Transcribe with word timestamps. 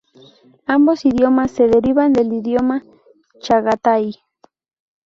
Ambos 0.65 1.05
idiomas 1.05 1.51
se 1.51 1.67
derivan 1.67 2.11
del 2.11 2.33
idioma 2.33 2.81
chagatai. 3.39 4.15